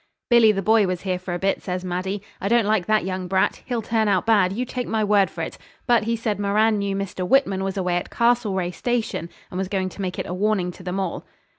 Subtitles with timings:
[0.31, 2.23] 'Billy the Boy was here for a bit,' says Maddie.
[2.41, 5.41] 'I don't like that young brat, he'll turn out bad, you take my word for
[5.43, 7.21] it; but he said Moran knew Mr.
[7.23, 10.71] Whitman was away at the Castlereagh station, and was going to make it a warning
[10.71, 11.23] to them all.'